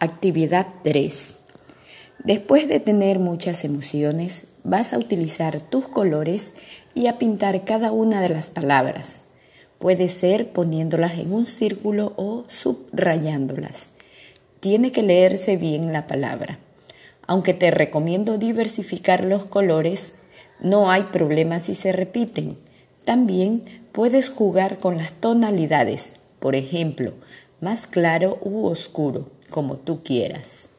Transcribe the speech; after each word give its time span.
Actividad 0.00 0.68
3. 0.84 1.38
Después 2.22 2.68
de 2.68 2.78
tener 2.78 3.18
muchas 3.18 3.64
emociones, 3.64 4.44
vas 4.62 4.92
a 4.92 4.98
utilizar 4.98 5.60
tus 5.60 5.88
colores 5.88 6.52
y 6.94 7.08
a 7.08 7.18
pintar 7.18 7.64
cada 7.64 7.90
una 7.90 8.22
de 8.22 8.28
las 8.28 8.48
palabras. 8.48 9.24
Puede 9.80 10.06
ser 10.06 10.52
poniéndolas 10.52 11.18
en 11.18 11.32
un 11.32 11.46
círculo 11.46 12.12
o 12.14 12.44
subrayándolas. 12.46 13.90
Tiene 14.60 14.92
que 14.92 15.02
leerse 15.02 15.56
bien 15.56 15.92
la 15.92 16.06
palabra. 16.06 16.60
Aunque 17.26 17.52
te 17.52 17.72
recomiendo 17.72 18.38
diversificar 18.38 19.24
los 19.24 19.46
colores, 19.46 20.14
no 20.60 20.92
hay 20.92 21.02
problema 21.10 21.58
si 21.58 21.74
se 21.74 21.90
repiten. 21.90 22.56
También 23.04 23.64
puedes 23.90 24.28
jugar 24.28 24.78
con 24.78 24.96
las 24.96 25.12
tonalidades, 25.14 26.12
por 26.38 26.54
ejemplo, 26.54 27.14
más 27.60 27.88
claro 27.88 28.38
u 28.42 28.66
oscuro, 28.66 29.36
como 29.50 29.76
tú 29.76 30.02
quieras. 30.02 30.70